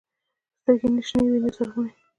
[0.59, 1.93] سترګې يې نه شنې وې نه زرغونې.